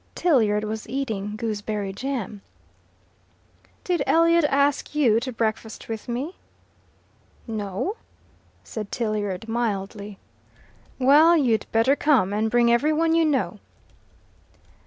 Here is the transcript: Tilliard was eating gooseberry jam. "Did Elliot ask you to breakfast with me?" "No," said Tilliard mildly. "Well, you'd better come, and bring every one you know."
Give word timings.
Tilliard 0.15 0.63
was 0.63 0.89
eating 0.89 1.35
gooseberry 1.35 1.93
jam. 1.93 2.41
"Did 3.83 4.01
Elliot 4.07 4.45
ask 4.45 4.95
you 4.95 5.19
to 5.19 5.31
breakfast 5.31 5.87
with 5.87 6.07
me?" 6.09 6.35
"No," 7.45 7.97
said 8.63 8.91
Tilliard 8.91 9.47
mildly. 9.47 10.17
"Well, 10.97 11.37
you'd 11.37 11.67
better 11.71 11.95
come, 11.95 12.33
and 12.33 12.49
bring 12.49 12.71
every 12.71 12.91
one 12.91 13.13
you 13.13 13.25
know." 13.25 13.59